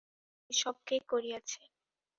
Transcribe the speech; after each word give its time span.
এ-সব 0.49 0.75
কে 0.87 0.97
করিয়াছে? 1.09 1.61